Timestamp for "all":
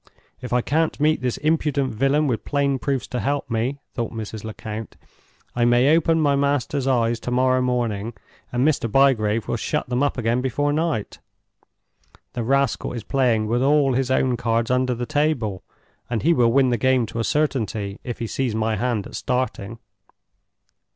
13.61-13.93